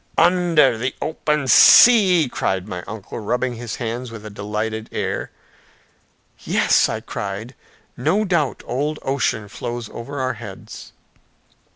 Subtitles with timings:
[0.17, 5.29] "Under the open sea," cried my uncle, rubbing his hands with a delighted air.
[6.39, 7.53] "Yes," I cried,
[7.95, 10.93] "no doubt old Ocean flows over our heads!"